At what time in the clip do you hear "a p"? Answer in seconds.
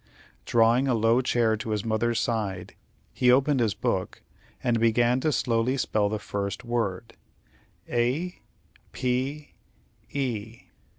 7.87-9.51